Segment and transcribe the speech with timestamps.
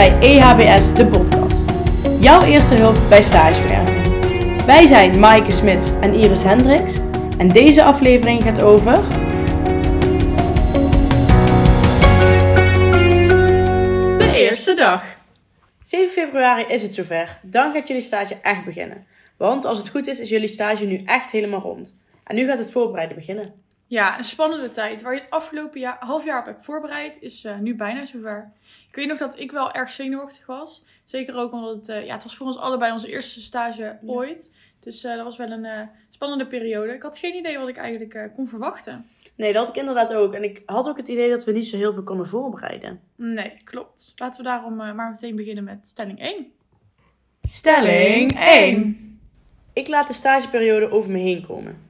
[0.00, 1.70] bij EHBS, de podcast.
[2.20, 4.62] Jouw eerste hulp bij stagewerving.
[4.64, 6.98] Wij zijn Maaike Smits en Iris Hendricks.
[7.38, 8.94] En deze aflevering gaat over...
[14.18, 15.04] De eerste dag.
[15.84, 17.38] 7 februari is het zover.
[17.42, 19.06] Dan gaat jullie stage echt beginnen.
[19.36, 21.96] Want als het goed is, is jullie stage nu echt helemaal rond.
[22.24, 23.52] En nu gaat het voorbereiden beginnen.
[23.90, 25.02] Ja, een spannende tijd.
[25.02, 28.52] Waar je het afgelopen jaar, half jaar op hebt voorbereid, is eh, nu bijna zover.
[28.88, 30.84] Ik weet nog dat ik wel erg zenuwachtig was.
[31.04, 34.50] Zeker ook omdat het, eh, ja, het was voor ons allebei onze eerste stage ooit.
[34.80, 36.92] Dus eh, dat was wel een eh, spannende periode.
[36.92, 39.04] Ik had geen idee wat ik eigenlijk eh, kon verwachten.
[39.36, 40.34] Nee, dat had ik inderdaad ook.
[40.34, 43.00] En ik had ook het idee dat we niet zo heel veel konden voorbereiden.
[43.16, 44.12] Nee, klopt.
[44.16, 46.52] Laten we daarom eh, maar meteen beginnen met stelling 1.
[47.42, 49.20] Stelling 1.
[49.72, 51.89] Ik laat de stageperiode over me heen komen.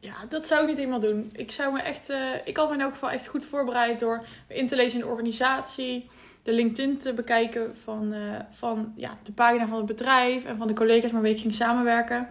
[0.00, 1.30] Ja, dat zou ik niet helemaal doen.
[1.32, 4.24] Ik zou me echt, eh, ik had me in elk geval echt goed voorbereid door
[4.46, 6.10] in te lezen in de organisatie,
[6.42, 10.66] de LinkedIn te bekijken van, eh, van ja, de pagina van het bedrijf en van
[10.66, 12.28] de collega's waarmee ik ging samenwerken.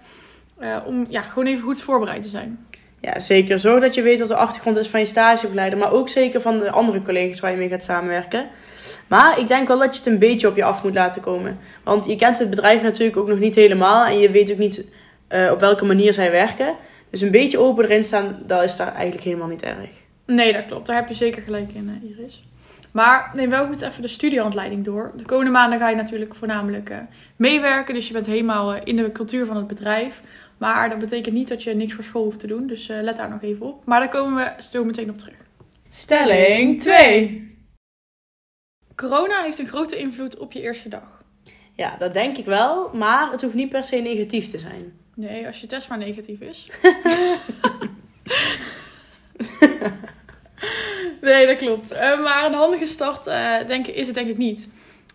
[0.57, 2.65] Eh, om ja, gewoon even goed voorbereid te zijn.
[3.01, 3.59] Ja, zeker.
[3.59, 5.79] Zorg dat je weet wat de achtergrond is van je stagebegeleider.
[5.79, 8.47] Maar ook zeker van de andere collega's waar je mee gaat samenwerken.
[9.07, 11.59] Maar ik denk wel dat je het een beetje op je af moet laten komen.
[11.83, 14.05] Want je kent het bedrijf natuurlijk ook nog niet helemaal.
[14.05, 14.85] En je weet ook niet
[15.51, 16.75] op welke manier zij werken.
[17.09, 19.89] Dus een beetje open erin staan, dat is daar eigenlijk helemaal niet erg.
[20.25, 20.87] Nee, dat klopt.
[20.87, 22.41] Daar heb je zeker gelijk in, eh, Iris.
[22.91, 25.11] Maar neem wel goed even de studiehandleiding door.
[25.15, 26.97] De komende maanden ga je natuurlijk voornamelijk eh,
[27.35, 27.93] meewerken.
[27.93, 30.21] Dus je bent helemaal eh, in de cultuur van het bedrijf.
[30.57, 32.67] Maar dat betekent niet dat je niks voor school hoeft te doen.
[32.67, 33.85] Dus eh, let daar nog even op.
[33.85, 35.35] Maar daar komen we zo meteen op terug.
[35.89, 37.55] Stelling 2.
[38.95, 41.23] Corona heeft een grote invloed op je eerste dag.
[41.77, 42.89] Ja, dat denk ik wel.
[42.93, 44.93] Maar het hoeft niet per se negatief te zijn.
[45.13, 46.69] Nee, als je test maar negatief is.
[51.21, 51.91] nee, dat klopt.
[51.91, 54.67] Eh, maar een handige start eh, denk, is het denk ik niet.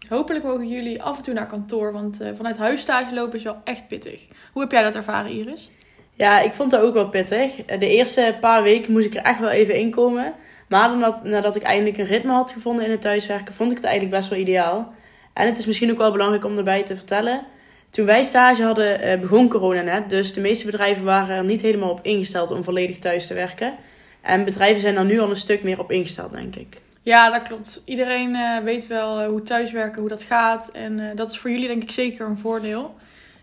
[0.08, 3.44] Hopelijk mogen jullie af en toe naar kantoor, want eh, vanuit huis stage lopen is
[3.44, 4.26] wel echt pittig.
[4.52, 5.70] Hoe heb jij dat ervaren, Iris?
[6.12, 7.64] Ja, ik vond dat ook wel pittig.
[7.64, 10.34] De eerste paar weken moest ik er echt wel even inkomen.
[10.68, 13.86] Maar nadat, nadat ik eindelijk een ritme had gevonden in het thuiswerken, vond ik het
[13.86, 14.94] eigenlijk best wel ideaal.
[15.32, 17.44] En het is misschien ook wel belangrijk om erbij te vertellen.
[17.92, 20.10] Toen wij stage hadden, eh, begon corona net.
[20.10, 23.74] Dus de meeste bedrijven waren er niet helemaal op ingesteld om volledig thuis te werken.
[24.20, 26.76] En bedrijven zijn er nu al een stuk meer op ingesteld, denk ik.
[27.02, 27.82] Ja, dat klopt.
[27.84, 30.70] Iedereen eh, weet wel eh, hoe thuiswerken, hoe dat gaat.
[30.70, 32.94] En dat is voor jullie denk ik zeker een voordeel.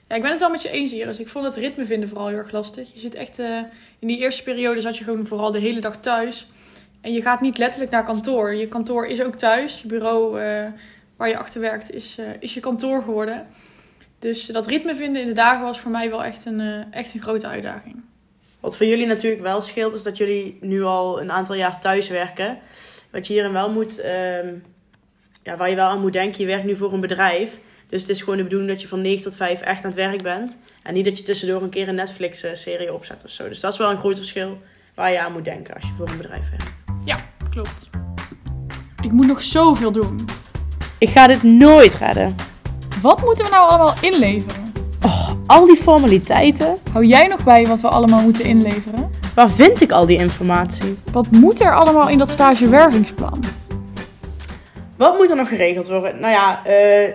[0.08, 1.20] Ja, ik ben het wel met je eens, Iris.
[1.20, 2.94] Ik vond het ritme vinden vooral heel erg lastig.
[2.94, 3.40] Je zit echt...
[4.00, 6.48] in die eerste periode zat je gewoon vooral de hele dag thuis.
[7.02, 8.56] En je gaat niet letterlijk naar kantoor.
[8.56, 9.82] Je kantoor is ook thuis.
[9.82, 10.40] Je bureau
[11.19, 13.47] waar je achter werkt is, eh, is je kantoor geworden.
[14.19, 17.13] Dus dat ritme vinden in de dagen was voor mij wel echt een, eh, echt
[17.13, 18.03] een grote uitdaging.
[18.59, 22.09] Wat voor jullie natuurlijk wel scheelt, is dat jullie nu al een aantal jaar thuis
[22.09, 22.58] werken.
[23.12, 24.53] Wat je hierin wel moet, ehm,
[25.44, 27.59] ja, waar je wel aan moet denken, je werkt nu voor een bedrijf.
[27.88, 30.00] Dus het is gewoon de bedoeling dat je van 9 tot 5 echt aan het
[30.00, 30.59] werk bent.
[30.84, 33.47] En niet dat je tussendoor een keer een Netflix-serie opzet of zo.
[33.47, 34.62] Dus dat is wel een groot verschil
[34.96, 36.84] waar je aan moet denken als je voor een bedrijf werkt.
[37.06, 37.18] Ja,
[37.50, 37.90] klopt.
[39.02, 40.39] Ik moet nog zoveel doen.
[41.00, 42.36] Ik ga dit nooit redden.
[43.02, 44.74] Wat moeten we nou allemaal inleveren?
[45.06, 46.78] Oh, al die formaliteiten.
[46.92, 49.09] Hou jij nog bij wat we allemaal moeten inleveren?
[49.36, 50.98] Waar vind ik al die informatie?
[51.12, 53.44] Wat moet er allemaal in dat stagewervingsplan?
[54.98, 56.20] Wat moet er nog geregeld worden?
[56.20, 57.14] Nou ja, eh,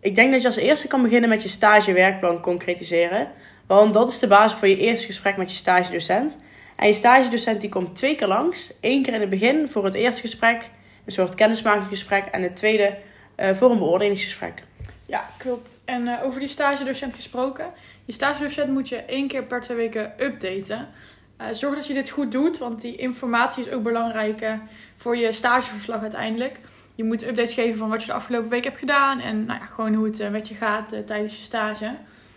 [0.00, 3.28] ik denk dat je als eerste kan beginnen met je stagewerkplan concretiseren.
[3.66, 6.38] Want dat is de basis voor je eerste gesprek met je stagedocent.
[6.76, 8.72] En je stagedocent die komt twee keer langs.
[8.80, 10.70] Eén keer in het begin voor het eerste gesprek,
[11.04, 12.24] een soort kennismakingsgesprek.
[12.24, 12.96] En het tweede
[13.36, 14.62] voor een beoordelingsgesprek.
[15.06, 15.78] Ja, klopt.
[15.84, 17.66] En eh, over die stagedocent gesproken.
[18.04, 20.88] Je stagedocent moet je één keer per twee weken updaten.
[21.36, 24.52] Eh, zorg dat je dit goed doet, want die informatie is ook belangrijk eh,
[24.96, 26.58] voor je stageverslag uiteindelijk.
[26.94, 29.66] Je moet updates geven van wat je de afgelopen week hebt gedaan en nou ja,
[29.66, 31.94] gewoon hoe het eh, met je gaat eh, tijdens je stage.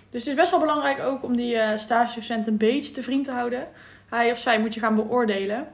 [0.09, 3.25] Dus het is best wel belangrijk ook om die eh stagedocent een beetje te vriend
[3.25, 3.67] te houden.
[4.09, 5.67] Hij of zij moet je gaan beoordelen.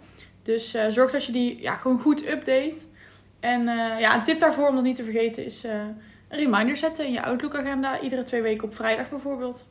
[0.43, 2.75] Dus eh, zorg dat je die ja, gewoon goed update.
[3.43, 5.71] En eh, ja, een tip daarvoor om dat niet te vergeten is eh,
[6.29, 7.99] een reminder zetten in je Outlook-agenda.
[7.99, 9.65] Iedere twee weken op vrijdag bijvoorbeeld.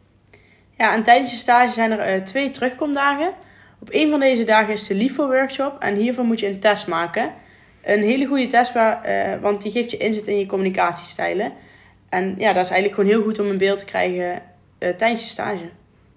[0.77, 3.33] Ja, en tijdens je stage zijn er eh, twee terugkomdagen.
[3.81, 5.79] Op een van deze dagen is de LIFO-workshop.
[5.79, 7.33] En hiervoor moet je een test maken.
[7.83, 9.01] Een hele goede test, waar,
[9.41, 11.53] want die geeft je inzicht in je communicatiestijlen.
[12.09, 14.43] En ja, dat is eigenlijk gewoon heel goed om een beeld te krijgen
[14.79, 15.71] tijdens je stage.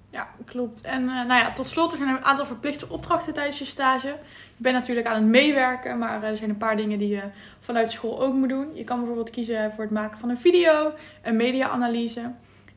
[0.10, 0.82] Ja, klopt.
[0.82, 4.16] En nou ja, tot slot er zijn er een aantal verplichte opdrachten tijdens je stage.
[4.58, 7.24] Je bent natuurlijk aan het meewerken, maar eh, er zijn een paar dingen die je
[7.60, 8.68] vanuit school ook moet doen.
[8.74, 12.32] Je kan bijvoorbeeld kiezen voor het maken van een video, een media-analyse.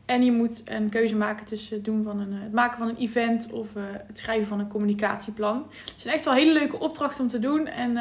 [0.07, 2.89] En je moet een keuze maken tussen het, doen van een, eh, het maken van
[2.89, 5.67] een event of eh, het schrijven van een communicatieplan.
[5.71, 7.67] Het zijn echt wel hele leuke opdrachten om te doen.
[7.67, 7.93] En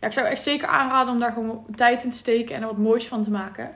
[0.00, 2.66] ja, ik zou echt zeker aanraden om daar gewoon tijd in te steken en er
[2.66, 3.70] wat moois van te maken.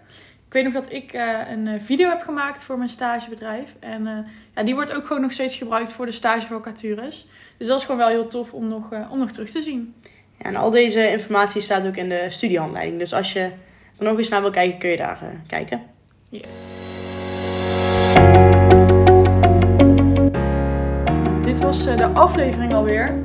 [0.53, 3.75] Ik weet nog dat ik eh, een eh, video heb gemaakt voor mijn stagebedrijf.
[3.81, 4.19] En eh,
[4.55, 7.27] ja, die wordt ook gewoon nog steeds gebruikt voor de stagevacatures.
[7.57, 9.95] Dus dat is gewoon wel heel tof om nog, om nog terug te zien.
[10.39, 12.99] Ja, en al deze informatie staat ook in de studiehandleiding.
[12.99, 15.83] Dus als je er nog eens naar wil kijken, kun je daar kijken.
[16.29, 16.47] Yes.
[21.45, 23.21] Dit was de aflevering alweer.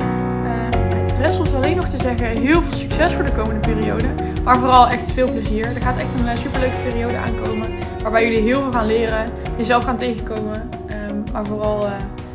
[1.17, 4.05] Het rest was alleen nog te zeggen heel veel succes voor de komende periode.
[4.43, 5.65] Maar vooral echt veel plezier.
[5.65, 7.69] Er gaat echt een superleuke periode aankomen.
[8.01, 9.25] Waarbij jullie heel veel gaan leren.
[9.57, 10.69] Jezelf gaan tegenkomen.
[11.09, 11.91] Um, maar vooral, uh,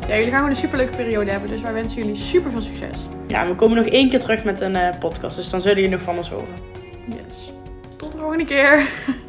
[0.07, 1.49] ja, jullie gaan gewoon een superleuke periode hebben.
[1.49, 2.97] Dus wij wensen jullie super veel succes.
[3.27, 5.35] Ja, we komen nog één keer terug met een uh, podcast.
[5.35, 6.55] Dus dan zullen jullie nog van ons horen.
[7.05, 7.51] Yes.
[7.97, 8.89] Tot de volgende keer.